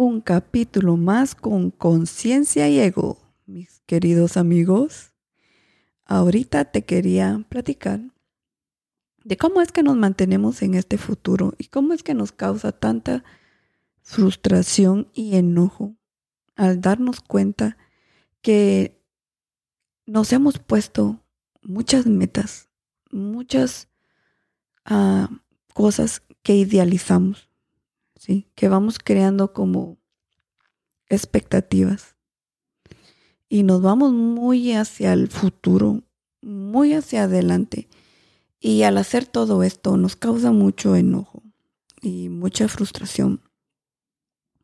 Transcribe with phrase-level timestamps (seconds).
[0.00, 5.12] un capítulo más con conciencia y ego, mis queridos amigos.
[6.06, 8.00] Ahorita te quería platicar
[9.24, 12.72] de cómo es que nos mantenemos en este futuro y cómo es que nos causa
[12.72, 13.24] tanta
[14.00, 15.94] frustración y enojo
[16.56, 17.76] al darnos cuenta
[18.40, 18.98] que
[20.06, 21.22] nos hemos puesto
[21.60, 22.70] muchas metas,
[23.10, 23.88] muchas
[24.86, 25.28] ah,
[25.74, 27.49] cosas que idealizamos,
[28.20, 28.50] ¿sí?
[28.54, 29.98] que vamos creando como
[31.08, 32.16] expectativas.
[33.48, 36.02] Y nos vamos muy hacia el futuro,
[36.42, 37.88] muy hacia adelante.
[38.60, 41.42] Y al hacer todo esto nos causa mucho enojo
[42.02, 43.40] y mucha frustración.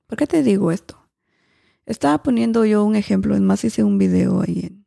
[0.07, 1.09] ¿Por qué te digo esto?
[1.87, 4.87] Estaba poniendo yo un ejemplo, es más hice un video ahí en,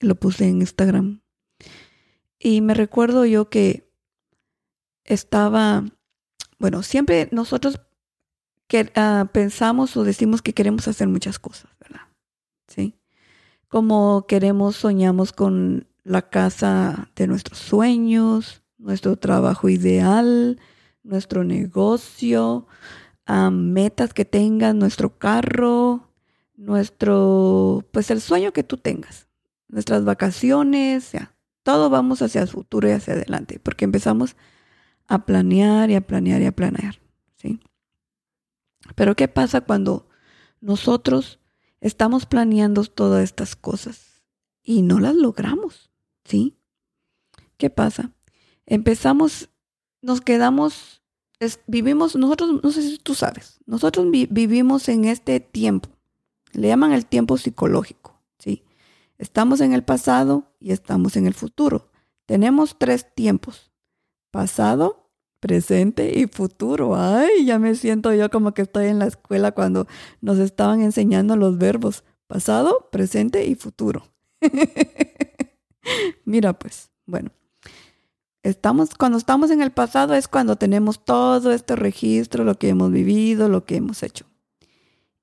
[0.00, 1.22] lo puse en Instagram.
[2.40, 3.88] Y me recuerdo yo que
[5.04, 5.84] estaba,
[6.60, 7.80] bueno, siempre nosotros
[8.68, 12.02] que, ah, pensamos o decimos que queremos hacer muchas cosas, ¿verdad?
[12.68, 12.94] Sí.
[13.66, 20.60] Como queremos, soñamos con la casa de nuestros sueños, nuestro trabajo ideal,
[21.02, 22.66] nuestro negocio,
[23.50, 26.10] metas que tengas, nuestro carro,
[26.56, 29.28] nuestro, pues el sueño que tú tengas,
[29.68, 34.36] nuestras vacaciones, ya, todo vamos hacia el futuro y hacia adelante, porque empezamos
[35.10, 37.00] a planear y a planear y a planear,
[37.36, 37.60] ¿sí?
[38.94, 40.08] Pero ¿qué pasa cuando
[40.60, 41.40] nosotros
[41.80, 44.22] estamos planeando todas estas cosas
[44.62, 45.90] y no las logramos,
[46.24, 46.56] ¿sí?
[47.56, 48.12] ¿Qué pasa?
[48.66, 49.50] Empezamos,
[50.00, 51.00] nos quedamos
[51.66, 55.88] vivimos, nosotros, no sé si tú sabes, nosotros vivimos en este tiempo,
[56.52, 58.62] le llaman el tiempo psicológico, ¿sí?
[59.18, 61.90] Estamos en el pasado y estamos en el futuro.
[62.26, 63.72] Tenemos tres tiempos,
[64.30, 65.09] pasado,
[65.40, 66.94] presente y futuro.
[66.94, 69.86] Ay, ya me siento yo como que estoy en la escuela cuando
[70.20, 74.04] nos estaban enseñando los verbos pasado, presente y futuro.
[76.24, 77.30] Mira pues, bueno,
[78.42, 82.92] estamos, cuando estamos en el pasado es cuando tenemos todo este registro, lo que hemos
[82.92, 84.26] vivido, lo que hemos hecho.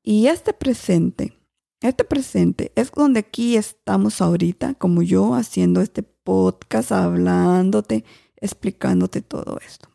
[0.04, 1.38] Y este presente,
[1.82, 8.04] este presente es donde aquí estamos ahorita, como yo haciendo este podcast, hablándote,
[8.38, 9.90] explicándote todo esto.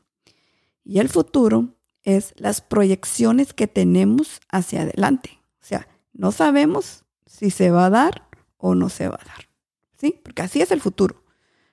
[0.84, 5.40] Y el futuro es las proyecciones que tenemos hacia adelante.
[5.60, 9.48] O sea, no sabemos si se va a dar o no se va a dar.
[9.96, 10.20] ¿Sí?
[10.22, 11.22] Porque así es el futuro.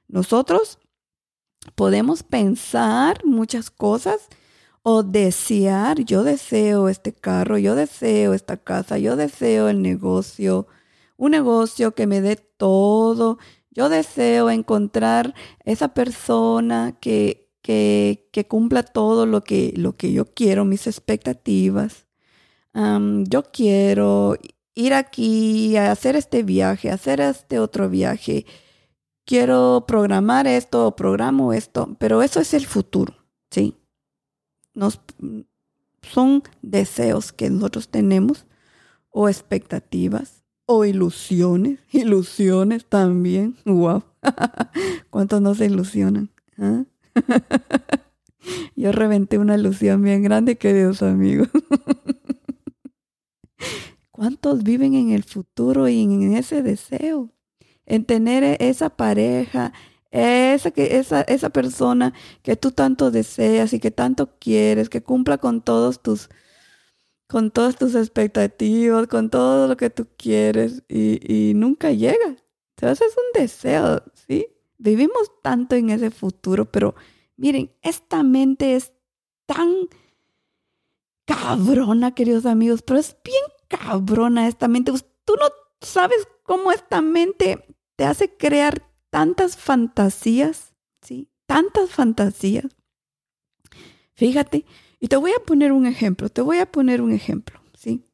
[0.08, 0.80] Nosotros
[1.76, 4.28] podemos pensar muchas cosas
[4.82, 10.68] o desear, yo deseo este carro, yo deseo esta casa, yo deseo el negocio,
[11.18, 13.38] un negocio que me dé todo,
[13.72, 20.26] yo deseo encontrar esa persona que, que, que cumpla todo lo que, lo que yo
[20.26, 22.06] quiero, mis expectativas.
[22.74, 24.36] yo quiero
[24.76, 28.46] ir aquí a hacer este viaje, hacer este otro viaje
[29.30, 33.14] quiero programar esto programo esto, pero eso es el futuro,
[33.52, 33.76] ¿sí?
[34.74, 35.00] Nos,
[36.02, 38.48] son deseos que nosotros tenemos
[39.12, 44.04] o expectativas o ilusiones, ilusiones también, wow,
[45.12, 46.32] ¿cuántos no se ilusionan?
[46.58, 46.86] ¿Ah?
[48.76, 51.50] Yo reventé una ilusión bien grande, queridos amigos.
[54.12, 57.32] ¿Cuántos viven en el futuro y en ese deseo?
[57.90, 59.74] en tener e-, esa pareja,
[60.12, 65.62] esa, esa, esa persona que tú tanto deseas y que tanto quieres, que cumpla con
[65.62, 66.30] todos tus,
[67.28, 72.38] con todas tus expectativas, con todo lo que tú quieres y, nunca llega.
[72.78, 74.48] Entonces es un deseo, ¿sí?
[74.80, 76.96] Vivimos tanto en ese futuro, pero
[77.36, 78.94] miren, esta mente es
[79.46, 79.90] tan
[81.26, 84.94] cabrona, queridos amigos, pero es bien cabrona esta mente.
[85.26, 85.48] Tú no
[85.82, 91.30] sabes cómo esta mente te hace crear tantas fantasías, ¿sí?
[91.46, 92.66] Tantas fantasías.
[94.14, 94.66] Fíjate,
[95.00, 98.06] y te voy a poner un ejemplo, te voy a poner un ejemplo, ¿sí?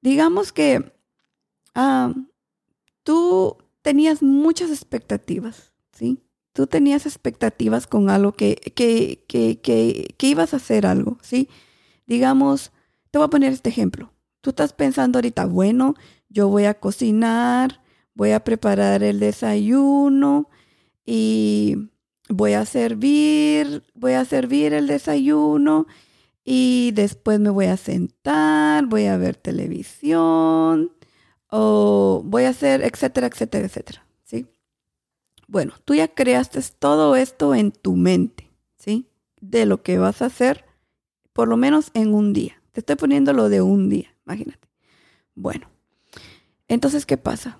[0.00, 0.92] Digamos que
[1.74, 2.14] ah,
[3.02, 6.18] tú tenías muchas expectativas, ¿sí?
[6.52, 11.48] Tú tenías expectativas con algo que, que, que, que, ibas a hacer algo, ¿sí?
[12.04, 12.72] Digamos,
[13.12, 14.12] te voy a poner este ejemplo.
[14.40, 15.94] Tú estás pensando ahorita, bueno,
[16.28, 17.80] yo voy a cocinar,
[18.12, 20.50] voy a preparar el desayuno
[21.04, 21.76] y
[22.28, 25.86] voy a servir, voy a servir el desayuno
[26.44, 30.90] y después me voy a sentar, voy a ver televisión
[31.50, 34.46] o voy a hacer, etcétera, etcétera, etcétera, ¿sí?
[35.48, 39.08] Bueno, tú ya creaste todo esto en tu mente, ¿sí?
[39.40, 40.64] De lo que vas a hacer
[41.36, 44.68] por lo menos en un día, Te estoy poniendo lo de un día, imagínate.
[45.34, 45.68] Bueno,
[46.66, 47.58] entonces, ¿qué pasa?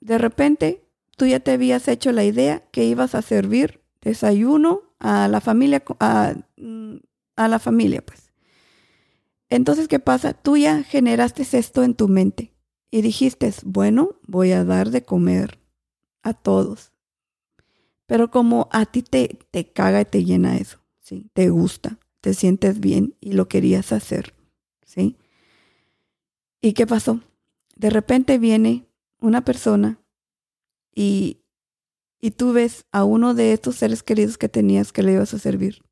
[0.00, 0.82] De repente,
[1.16, 5.82] tú ya te habías hecho la idea que ibas a servir desayuno a la familia,
[6.00, 6.96] a, mm,
[7.36, 8.32] a la familia, pues.
[9.50, 10.32] Entonces, ¿qué pasa?
[10.32, 12.54] Tú ya generaste esto en tu mente
[12.90, 15.58] y dijiste, bueno, voy a dar de comer
[16.22, 16.92] a todos.
[18.06, 21.30] Pero como a ti te, te caga y te llena eso, ¿sí?
[21.34, 24.34] Te gusta, te sientes bien y lo querías hacer,
[24.86, 25.18] ¿sí?
[26.60, 27.20] ¿Y qué pasó?
[27.76, 28.88] De repente viene
[29.20, 30.00] una persona
[30.94, 31.42] y,
[32.20, 35.38] y tú ves a uno de estos seres queridos que tenías que le ibas a
[35.38, 35.82] servir.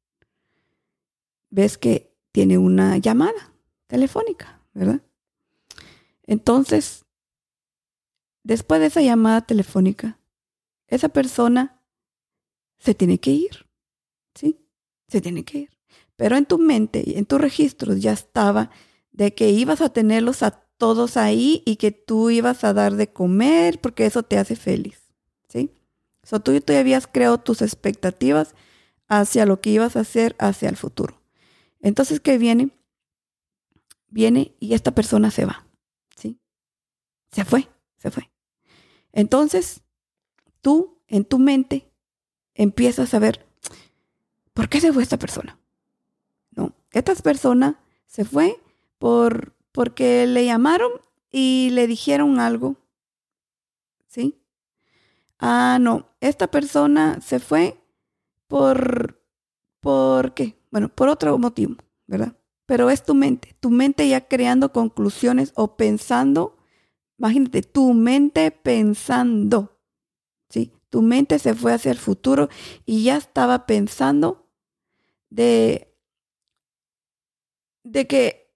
[1.51, 3.55] Ves que tiene una llamada
[3.87, 5.03] telefónica, ¿verdad?
[6.27, 7.05] Entonces,
[8.43, 10.19] después de esa llamada telefónica,
[10.89, 11.83] esa persona
[12.79, 13.67] se tiene que ir,
[14.35, 14.59] ¿sí?
[15.09, 15.71] Se tiene que ir.
[16.17, 18.71] Pero en tu mente en tus registros ya estaba
[19.13, 23.13] de que ibas a tenerlos a todos ahí y que tú ibas a dar de
[23.13, 25.01] comer porque eso te hace feliz,
[25.49, 25.71] ¿sí?
[26.23, 28.55] So, tú, tú habías creado tus expectativas
[29.09, 31.23] hacia lo que ibas a hacer hacia el futuro.
[31.81, 32.71] Entonces, ¿qué viene?
[34.09, 35.66] Viene y esta persona se va.
[37.37, 37.69] Se fue,
[37.99, 38.31] se fue.
[39.13, 39.83] Entonces,
[40.63, 41.93] tú en tu mente
[42.55, 43.45] empiezas a ver,
[44.55, 45.59] ¿por qué se fue esta persona?
[46.53, 48.59] No, esta persona se fue
[48.97, 50.91] por porque le llamaron
[51.31, 52.77] y le dijeron algo.
[54.07, 54.41] ¿Sí?
[55.39, 57.79] Ah, no, esta persona se fue
[58.47, 59.21] por,
[59.81, 60.59] ¿por qué?
[60.71, 62.35] Bueno, por otro motivo, ¿verdad?
[62.65, 66.56] Pero es tu mente, tu mente ya creando conclusiones o pensando,
[67.19, 69.81] imagínate, tu mente pensando,
[70.49, 70.73] ¿sí?
[70.91, 72.49] Tu mente se fue hacia el futuro
[72.85, 74.49] y ya estaba pensando
[75.31, 75.95] de,
[77.85, 78.47] de que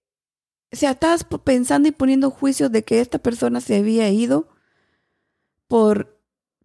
[0.73, 4.49] o sea, estabas pensando y poniendo juicio de que esta persona se había ido
[5.67, 6.21] por,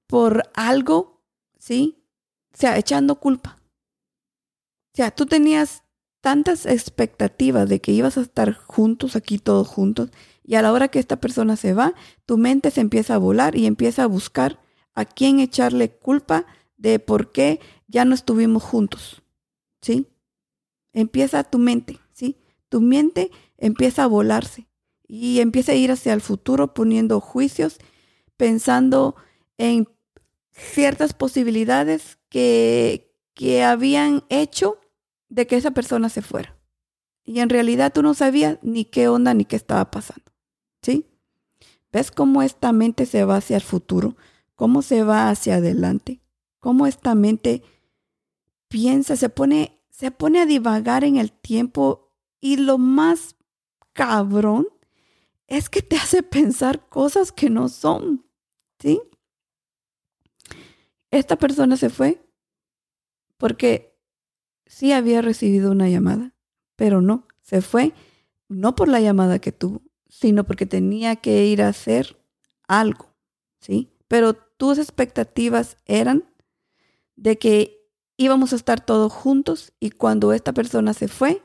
[0.06, 1.24] por algo,
[1.58, 2.04] ¿sí?
[2.54, 3.58] O sea, echando culpa.
[4.94, 5.84] O sea, tú tenías
[6.22, 10.12] tantas expectativas de que ibas a estar juntos aquí todos juntos
[10.48, 11.96] y a la hora que esta persona se va,
[12.26, 14.60] tu mente se empieza a volar y empieza a buscar
[14.94, 16.46] a quién echarle culpa
[16.78, 19.24] de por qué ya no estuvimos juntos.
[19.82, 20.08] ¿Sí?
[20.94, 22.38] Empieza tu mente, ¿sí?
[22.70, 24.68] Tu mente empieza a volarse
[25.08, 27.80] y empieza a ir hacia el futuro poniendo juicios,
[28.38, 29.16] pensando
[29.58, 29.88] en
[30.52, 34.80] ciertas posibilidades que, que habían hecho
[35.30, 36.56] de que esa persona se fuera.
[37.24, 40.35] Y en realidad tú no sabías ni qué onda ni qué estaba pasando.
[40.86, 41.08] ¿Sí?
[41.92, 44.16] ¿Ves cómo esta mente se va hacia el futuro?
[44.54, 46.22] ¿Cómo se va hacia adelante?
[46.60, 47.64] ¿Cómo esta mente
[48.68, 52.12] piensa, se pone, se pone a divagar en el tiempo?
[52.40, 53.36] Y lo más
[53.94, 54.68] cabrón
[55.48, 58.24] es que te hace pensar cosas que no son.
[58.78, 59.02] ¿Sí?
[61.10, 62.24] Esta persona se fue
[63.38, 63.98] porque
[64.68, 66.36] sí había recibido una llamada,
[66.76, 67.94] pero no, se fue
[68.50, 72.18] no por la llamada que tuvo, sino porque tenía que ir a hacer
[72.68, 73.14] algo,
[73.60, 73.92] ¿sí?
[74.08, 76.24] Pero tus expectativas eran
[77.16, 81.42] de que íbamos a estar todos juntos y cuando esta persona se fue,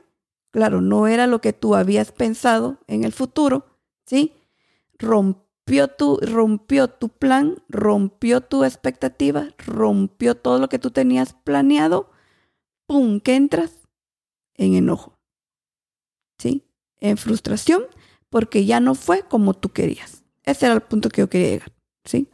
[0.51, 3.65] Claro, no era lo que tú habías pensado en el futuro,
[4.05, 4.33] ¿sí?
[4.99, 12.11] Rompió tu, rompió tu plan, rompió tu expectativa, rompió todo lo que tú tenías planeado.
[12.85, 13.21] ¡Pum!
[13.21, 13.71] que entras
[14.55, 15.17] en enojo,
[16.37, 16.67] ¿sí?
[16.99, 17.83] En frustración
[18.31, 20.23] porque ya no fue como tú querías.
[20.41, 21.71] Ese era el punto que yo quería llegar,
[22.03, 22.27] ¿sí?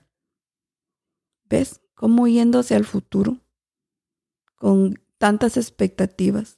[1.50, 3.40] ¿Ves cómo yéndose al futuro
[4.56, 6.58] con tantas expectativas?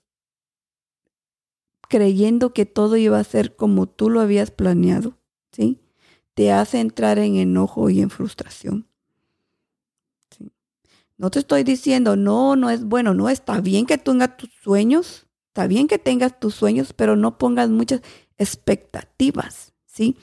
[1.90, 5.18] creyendo que todo iba a ser como tú lo habías planeado,
[5.52, 5.82] ¿sí?
[6.36, 8.88] Te hace entrar en enojo y en frustración.
[11.18, 15.28] No te estoy diciendo, no, no es bueno, no, está bien que tengas tus sueños,
[15.48, 18.02] está bien que tengas tus sueños, pero no pongas muchas
[18.40, 20.18] expectativas, ¿sí?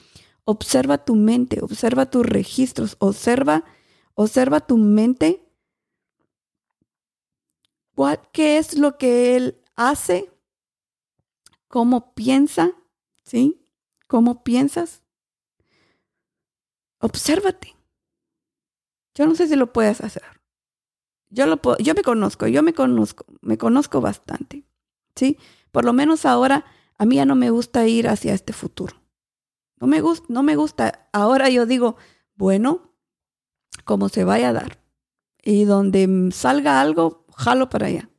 [0.45, 3.65] Observa tu mente, observa tus registros, observa,
[4.15, 5.49] observa tu mente.
[7.95, 10.31] ¿Cuál, ¿Qué es lo que él hace
[11.69, 12.73] cómo piensa,
[13.25, 13.65] ¿sí?
[14.07, 15.03] ¿Cómo piensas?
[17.01, 17.77] Obsérvate.
[19.15, 20.23] Yo no sé si lo puedes hacer.
[21.29, 24.65] Yo, lo puedo, yo me conozco, yo me conozco, me conozco bastante,
[25.15, 25.39] ¿sí?
[25.73, 26.65] Por lo menos ahora
[26.99, 28.97] a mí ya no me gusta ir hacia este futuro.
[29.79, 31.09] No me gusta, no me gusta.
[31.13, 31.97] Ahora yo digo,
[32.35, 32.93] bueno,
[33.85, 34.79] como se vaya a dar.
[35.43, 38.11] Y donde salga algo, jalo para allá,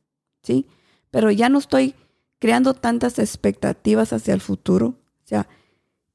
[0.42, 0.66] ¿sí?
[1.10, 1.94] Pero ya no estoy
[2.38, 4.86] creando tantas expectativas hacia el futuro.
[4.86, 5.48] O sea,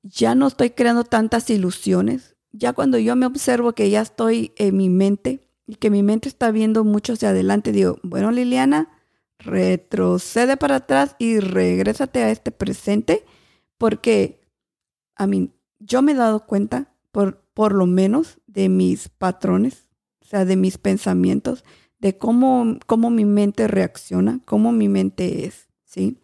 [0.01, 2.35] ya no estoy creando tantas ilusiones.
[2.51, 6.29] Ya cuando yo me observo que ya estoy en mi mente y que mi mente
[6.29, 8.89] está viendo mucho hacia adelante, digo, bueno, Liliana,
[9.43, 13.25] retrocede para atrás y regrésate a este presente
[13.77, 14.41] porque
[15.15, 19.89] a mí yo me he dado cuenta por por lo menos de mis patrones,
[20.21, 21.63] o sea, de mis pensamientos,
[21.99, 26.17] de cómo, cómo mi mente reacciona, cómo mi mente es, ¿sí?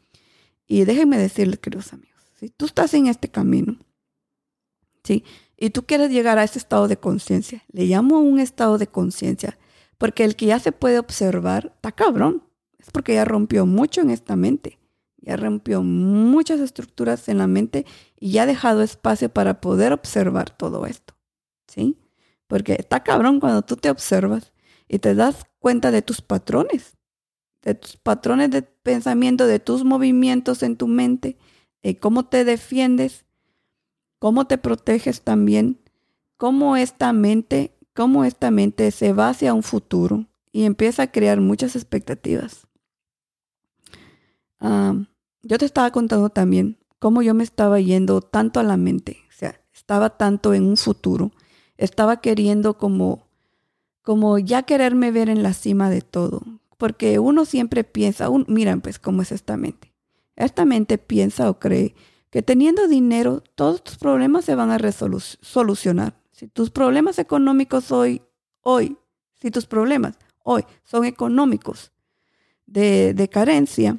[0.67, 3.77] Y déjenme decirles, queridos amigos, si tú estás en este camino,
[5.03, 5.23] ¿sí?
[5.55, 9.57] Y tú quieres llegar a ese estado de conciencia, le llamo un estado de conciencia,
[9.97, 12.43] porque el que ya se puede observar, está cabrón,
[12.79, 14.79] es porque ya rompió mucho en esta mente,
[15.17, 17.85] ya rompió muchas estructuras en la mente
[18.19, 21.13] y ya ha dejado espacio para poder observar todo esto.
[21.67, 21.97] ¿sí?
[22.47, 24.53] Porque está cabrón cuando tú te observas
[24.87, 26.97] y te das cuenta de tus patrones,
[27.61, 31.37] de tus patrones de pensamiento, de tus movimientos en tu mente,
[31.83, 33.25] de cómo te defiendes,
[34.17, 35.79] cómo te proteges también,
[36.37, 41.39] cómo esta mente, cómo esta mente se va hacia un futuro y empieza a crear
[41.41, 42.68] muchas expectativas.
[44.59, 44.95] Ah,
[45.43, 49.31] yo te estaba contando también cómo yo me estaba yendo tanto a la mente, o
[49.31, 51.31] sea, estaba tanto en un futuro
[51.79, 53.27] estaba queriendo como,
[54.03, 56.43] como ya quererme ver en la cima de todo.
[56.77, 59.93] Porque uno siempre piensa, un, miran pues cómo es esta mente.
[60.35, 61.95] Esta mente piensa o cree
[62.29, 66.21] que teniendo dinero todos tus problemas se van a solucionar.
[66.31, 68.21] Si tus problemas económicos hoy,
[68.61, 68.97] hoy,
[69.41, 71.91] si tus problemas hoy son económicos
[72.65, 73.97] de, de carencia,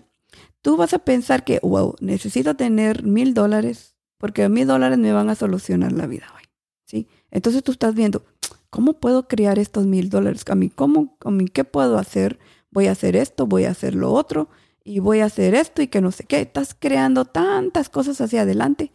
[0.63, 5.31] tú vas a pensar que, wow, necesito tener mil dólares porque mil dólares me van
[5.31, 6.43] a solucionar la vida hoy.
[6.85, 7.09] ¿sí?
[7.31, 8.23] Entonces tú estás viendo,
[8.69, 10.45] ¿cómo puedo crear estos mil dólares?
[10.51, 12.39] ¿A mí, cómo, a mí qué puedo hacer?
[12.71, 14.49] Voy a hacer esto, voy a hacer lo otro
[14.85, 16.43] y voy a hacer esto y que no sé qué.
[16.43, 18.93] Estás creando tantas cosas hacia adelante.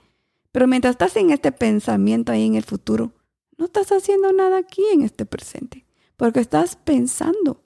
[0.52, 3.12] Pero mientras estás en este pensamiento ahí en el futuro,
[3.58, 5.86] no estás haciendo nada aquí en este presente.
[6.18, 7.64] Porque estás pensando,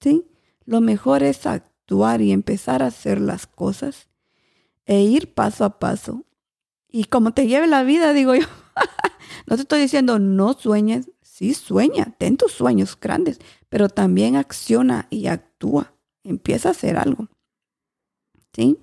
[0.00, 0.26] ¿sí?
[0.64, 1.69] Lo mejor es actuar
[2.20, 4.08] y empezar a hacer las cosas
[4.86, 6.24] e ir paso a paso.
[6.88, 8.46] Y como te lleve la vida, digo yo,
[9.46, 15.06] No te estoy diciendo no sueñes, sí sueña, ten tus sueños grandes, pero también acciona
[15.10, 17.28] y actúa, empieza a hacer algo.
[18.52, 18.78] ¿Sí?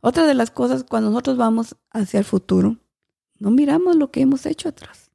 [0.00, 2.78] Otra de las cosas cuando nosotros vamos hacia el futuro,
[3.38, 5.10] no miramos lo que hemos hecho atrás.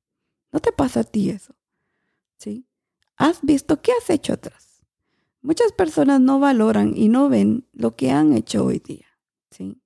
[0.51, 1.55] ¿No te pasa a ti eso?
[2.37, 2.65] ¿Sí?
[3.17, 4.66] ¿Has visto qué has hecho atrás?
[5.41, 9.07] Muchas personas no valoran y no ven lo que han hecho hoy día.
[9.51, 9.81] ¿Sí?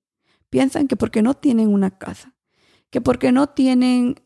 [0.50, 2.34] Piensan que porque no tienen una casa,
[2.90, 4.16] que porque no tienen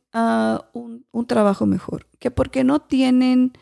[1.13, 3.53] un, trabajo mejor, que porque no tienen,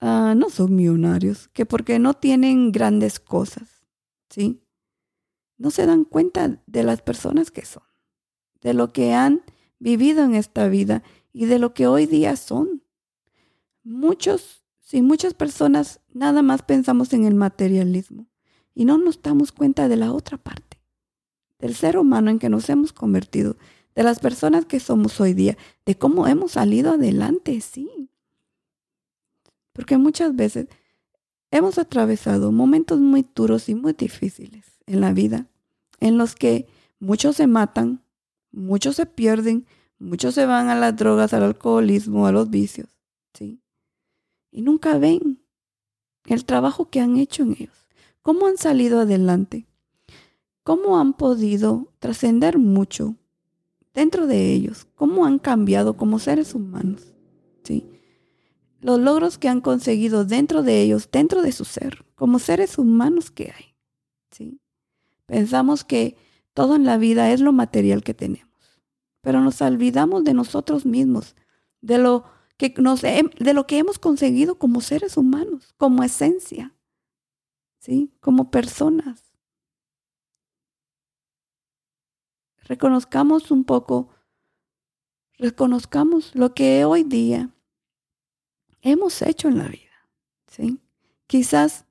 [0.00, 3.86] ah, no son millonarios, que porque no tienen grandes cosas,
[4.28, 4.62] ¿sí?
[5.56, 7.84] No se dan cuenta de las personas que son,
[8.60, 9.42] de lo que han
[9.78, 12.82] vivido en esta vida y de lo que hoy día son.
[13.82, 18.26] Muchos, sí, muchas personas nada más pensamos en el materialismo
[18.74, 20.80] y no nos damos cuenta de la otra parte,
[21.58, 23.56] del ser humano en que nos hemos convertido,
[23.94, 28.10] de las personas que somos hoy día, de cómo hemos salido adelante, sí.
[29.72, 30.68] Porque muchas veces
[31.50, 35.48] hemos atravesado momentos muy duros y muy difíciles en la vida,
[35.98, 36.68] en los que
[37.00, 38.02] muchos se matan,
[38.52, 39.66] muchos se pierden,
[39.98, 42.88] muchos se van a las drogas, al alcoholismo, a los vicios,
[43.32, 43.60] ¿sí?
[44.56, 45.38] Y nunca ven
[46.24, 47.88] el trabajo que han hecho en ellos,
[48.22, 49.66] cómo han salido adelante,
[50.62, 53.16] cómo han podido trascender mucho
[53.92, 57.12] dentro de ellos, cómo han cambiado como seres humanos,
[57.64, 57.86] ¿sí?
[58.80, 63.30] Los logros que han conseguido dentro de ellos, dentro de su ser, como seres humanos
[63.30, 63.74] que hay,
[64.30, 64.58] ¿sí?
[65.26, 66.16] Pensamos que
[66.54, 68.80] todo en la vida es lo material que tenemos,
[69.20, 71.36] pero nos olvidamos de nosotros mismos,
[71.82, 76.74] de lo que, nos, de lo que hemos conseguido como seres humanos, como esencia,
[77.78, 78.12] ¿sí?
[78.20, 79.26] Como personas.
[82.66, 84.08] reconozcamos un poco,
[85.38, 87.50] reconozcamos lo que hoy día
[88.82, 90.08] hemos hecho en la vida.
[90.48, 90.80] ¿sí?
[91.26, 91.86] Quizás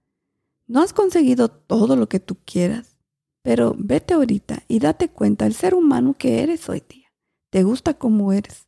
[0.67, 2.97] no has conseguido todo lo que tú quieras,
[3.41, 7.13] pero vete ahorita y date cuenta del ser humano que eres hoy día.
[7.49, 8.64] ¿Te gusta cómo eres?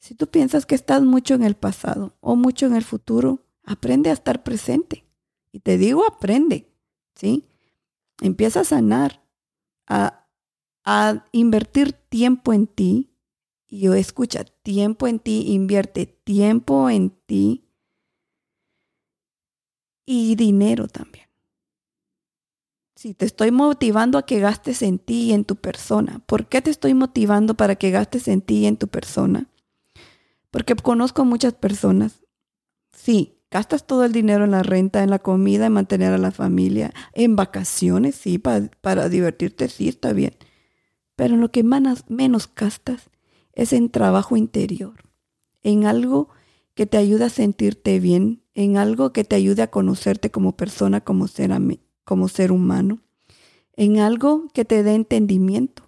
[0.00, 4.08] Si tú piensas que estás mucho en el pasado o mucho en el futuro, aprende
[4.08, 5.04] a estar presente.
[5.52, 6.72] Y te digo, aprende,
[7.14, 7.46] ¿sí?
[8.22, 9.22] Empieza a sanar,
[9.86, 10.26] a,
[10.84, 13.14] a invertir tiempo en ti.
[13.68, 17.68] Y yo escucha, tiempo en ti, invierte tiempo en ti
[20.06, 21.26] y dinero también.
[22.96, 26.20] Sí, te estoy motivando a que gastes en ti y en tu persona.
[26.26, 29.49] ¿Por qué te estoy motivando para que gastes en ti y en tu persona?
[30.50, 32.24] Porque conozco muchas personas.
[32.92, 36.30] Sí, gastas todo el dinero en la renta, en la comida, en mantener a la
[36.30, 40.34] familia, en vacaciones, sí, para, para divertirte, sí, está bien.
[41.16, 43.10] Pero lo que menos, menos gastas
[43.52, 45.04] es en trabajo interior,
[45.62, 46.30] en algo
[46.74, 51.00] que te ayude a sentirte bien, en algo que te ayude a conocerte como persona,
[51.00, 51.50] como ser,
[52.04, 53.00] como ser humano,
[53.74, 55.82] en algo que te dé entendimiento.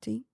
[0.00, 0.26] ¿Sí?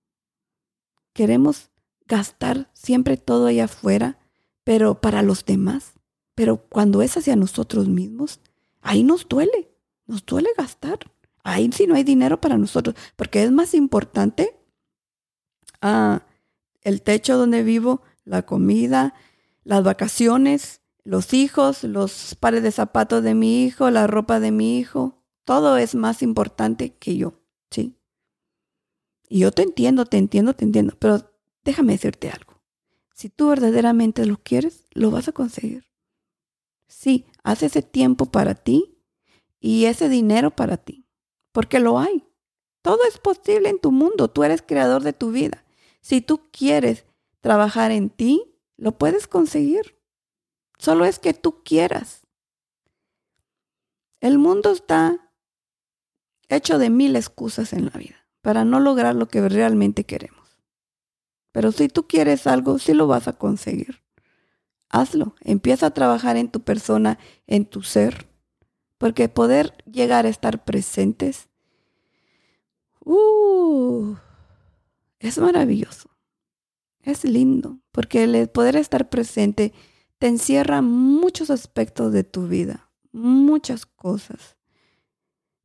[1.12, 1.70] Queremos
[2.08, 4.18] gastar siempre todo allá afuera,
[4.64, 5.92] pero para los demás.
[6.34, 8.40] Pero cuando es hacia nosotros mismos,
[8.80, 9.70] ahí nos duele,
[10.06, 10.98] nos duele gastar.
[11.44, 14.58] Ahí sí no hay dinero para nosotros, porque es más importante
[15.80, 16.26] ah,
[16.82, 19.14] el techo donde vivo, la comida,
[19.64, 24.78] las vacaciones, los hijos, los pares de zapatos de mi hijo, la ropa de mi
[24.78, 25.22] hijo.
[25.44, 27.96] Todo es más importante que yo, ¿sí?
[29.28, 31.30] Y yo te entiendo, te entiendo, te entiendo, pero
[31.64, 32.62] déjame decirte algo.
[33.14, 35.90] Si tú verdaderamente lo quieres, lo vas a conseguir.
[36.86, 39.02] Sí, haz ese tiempo para ti
[39.60, 41.06] y ese dinero para ti,
[41.52, 42.26] porque lo hay.
[42.82, 45.64] Todo es posible en tu mundo, tú eres creador de tu vida.
[46.00, 47.04] Si tú quieres
[47.40, 49.98] trabajar en ti, lo puedes conseguir.
[50.78, 52.26] Solo es que tú quieras.
[54.20, 55.32] El mundo está
[56.48, 60.37] hecho de mil excusas en la vida para no lograr lo que realmente queremos.
[61.52, 64.02] Pero si tú quieres algo, sí lo vas a conseguir.
[64.88, 65.34] Hazlo.
[65.40, 68.28] Empieza a trabajar en tu persona, en tu ser.
[68.98, 71.48] Porque poder llegar a estar presentes,
[73.04, 74.16] uh,
[75.20, 76.10] es maravilloso.
[77.02, 79.72] Es lindo, porque el poder estar presente
[80.18, 84.56] te encierra muchos aspectos de tu vida, muchas cosas.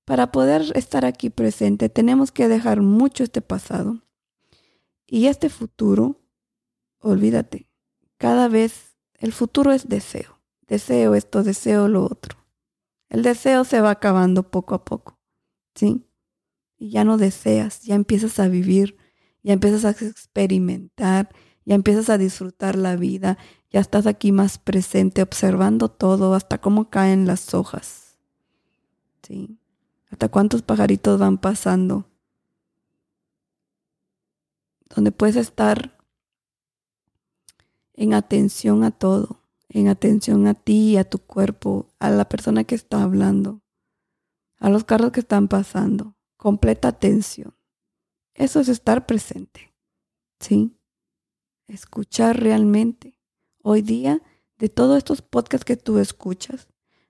[0.06, 4.04] Para poder estar aquí presente tenemos que dejar mucho este pasado.
[5.14, 6.20] Y este futuro,
[6.98, 7.70] olvídate,
[8.18, 10.40] cada vez el futuro es deseo.
[10.66, 12.40] Deseo esto, deseo lo otro.
[13.10, 15.20] El deseo se va acabando poco a poco,
[15.76, 16.04] ¿sí?
[16.80, 18.98] Y ya no deseas, ya empiezas a vivir
[19.44, 21.30] ya empiezas a experimentar,
[21.64, 23.38] ya empiezas a disfrutar la vida,
[23.70, 28.18] ya estás aquí más presente, observando todo, hasta cómo caen las hojas.
[29.22, 29.60] ¿Sí?
[30.10, 32.08] Hasta cuántos pajaritos van pasando.
[34.90, 35.98] Donde puedes estar
[37.94, 42.76] en atención a todo, en atención a ti, a tu cuerpo, a la persona que
[42.76, 43.62] está hablando,
[44.58, 46.16] a los carros que están pasando.
[46.38, 47.56] Completa atención.
[48.34, 49.74] Eso es estar presente,
[50.40, 50.76] ¿sí?
[51.68, 53.20] Escuchar realmente.
[53.62, 54.22] Hoy día,
[54.58, 56.68] de todos estos podcasts que tú escuchas,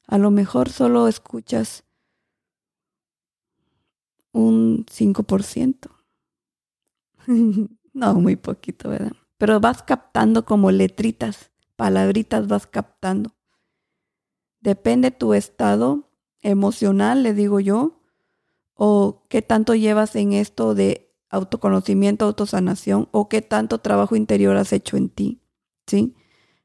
[0.07, 1.83] a lo mejor solo escuchas
[4.31, 5.92] un 5%.
[7.93, 9.13] no, muy poquito, ¿verdad?
[9.38, 13.36] Pero vas captando como letritas, palabritas vas captando.
[14.62, 16.09] Depende tu estado
[16.41, 17.99] emocional, le digo yo,
[18.75, 24.71] o qué tanto llevas en esto de autoconocimiento, autosanación o qué tanto trabajo interior has
[24.73, 25.41] hecho en ti,
[25.88, 26.15] ¿sí?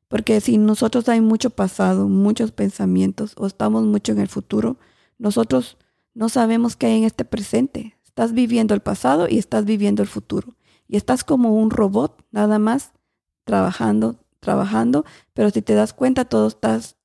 [0.08, 4.78] Porque si nosotros hay mucho pasado, muchos pensamientos o estamos mucho en el futuro,
[5.18, 5.76] nosotros
[6.14, 7.97] no sabemos qué hay en este presente.
[8.18, 10.57] Estás viviendo el pasado y estás viviendo el futuro.
[10.88, 12.90] Y estás como un robot, nada más,
[13.44, 15.04] trabajando, trabajando,
[15.35, 16.96] pero si te das cuenta, todo estás,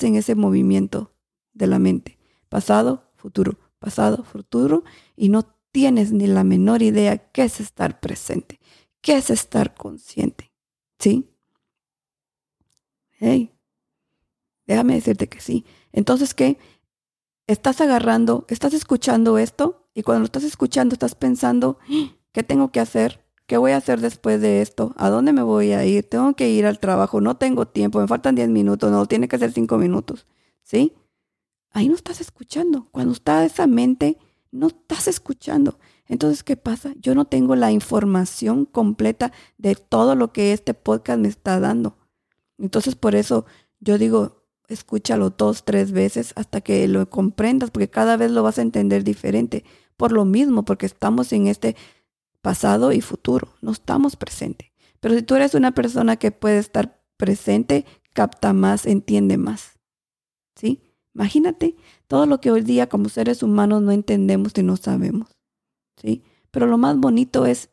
[0.00, 1.12] en ese movimiento
[1.52, 2.16] de la mente.
[2.48, 4.82] Pasado, futuro, pasado, futuro,
[5.14, 8.58] y no tienes ni la menor idea qué es estar presente,
[9.02, 10.52] qué es estar consciente.
[10.98, 11.28] ¿Sí?
[13.18, 13.52] Hey,
[14.66, 15.66] déjame decirte que sí.
[15.92, 16.56] Entonces, ¿qué?
[17.46, 21.78] Estás agarrando, estás escuchando esto y cuando lo estás escuchando estás pensando,
[22.32, 23.24] ¿qué tengo que hacer?
[23.46, 24.94] ¿Qué voy a hacer después de esto?
[24.96, 26.08] ¿A dónde me voy a ir?
[26.08, 29.38] Tengo que ir al trabajo, no tengo tiempo, me faltan 10 minutos, no, tiene que
[29.38, 30.26] ser 5 minutos.
[30.62, 30.94] ¿Sí?
[31.70, 32.88] Ahí no estás escuchando.
[32.90, 34.18] Cuando está esa mente
[34.50, 35.78] no estás escuchando.
[36.06, 36.92] Entonces, ¿qué pasa?
[37.00, 41.96] Yo no tengo la información completa de todo lo que este podcast me está dando.
[42.58, 43.46] Entonces, por eso
[43.80, 48.58] yo digo, escúchalo dos, tres veces hasta que lo comprendas, porque cada vez lo vas
[48.58, 49.64] a entender diferente.
[50.02, 51.76] Por lo mismo, porque estamos en este
[52.40, 54.72] pasado y futuro, no estamos presente.
[54.98, 59.78] Pero si tú eres una persona que puede estar presente, capta más, entiende más.
[60.56, 60.82] ¿Sí?
[61.14, 61.76] Imagínate
[62.08, 65.38] todo lo que hoy día como seres humanos no entendemos y no sabemos.
[65.96, 66.24] ¿sí?
[66.50, 67.70] Pero lo más bonito es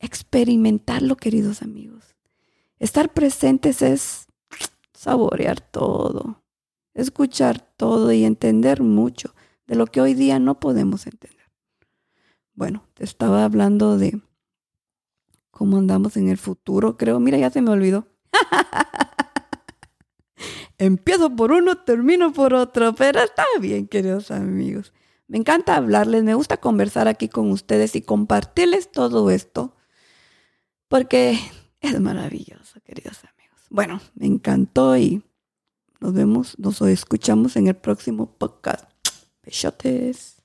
[0.00, 2.14] experimentarlo, queridos amigos.
[2.78, 4.26] Estar presentes es
[4.92, 6.42] saborear todo,
[6.92, 9.34] escuchar todo y entender mucho
[9.66, 11.39] de lo que hoy día no podemos entender.
[12.54, 14.20] Bueno, te estaba hablando de
[15.50, 17.20] cómo andamos en el futuro, creo.
[17.20, 18.06] Mira, ya se me olvidó.
[20.78, 24.92] Empiezo por uno, termino por otro, pero está bien, queridos amigos.
[25.28, 29.76] Me encanta hablarles, me gusta conversar aquí con ustedes y compartirles todo esto,
[30.88, 31.38] porque
[31.80, 33.60] es maravilloso, queridos amigos.
[33.68, 35.22] Bueno, me encantó y
[36.00, 38.90] nos vemos, nos escuchamos en el próximo podcast.
[39.42, 40.39] Besotes.